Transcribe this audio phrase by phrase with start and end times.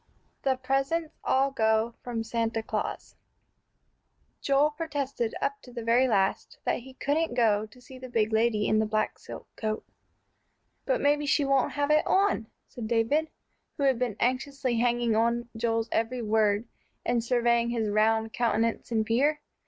[0.43, 3.17] V "THE PRESENTS ALL GO FROM SANTA CLAUS"
[4.41, 8.33] Joel protested up to the very last that he couldn't go to see the big
[8.33, 9.85] lady in the black silk coat.
[10.87, 13.29] "But maybe she won't have it on," said David,
[13.77, 16.67] who had been anxiously hanging on Joel's every word,
[17.05, 19.41] and surveying his round countenance in fear.